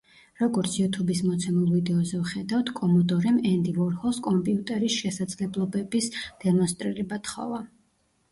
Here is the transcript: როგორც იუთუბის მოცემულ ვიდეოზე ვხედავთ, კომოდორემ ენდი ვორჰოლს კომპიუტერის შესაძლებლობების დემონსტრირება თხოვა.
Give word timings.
როგორც 0.41 0.75
იუთუბის 0.77 1.19
მოცემულ 1.25 1.67
ვიდეოზე 1.73 2.21
ვხედავთ, 2.21 2.71
კომოდორემ 2.79 3.37
ენდი 3.49 3.75
ვორჰოლს 3.75 4.19
კომპიუტერის 4.27 4.97
შესაძლებლობების 5.03 6.09
დემონსტრირება 6.45 7.21
თხოვა. 7.29 7.61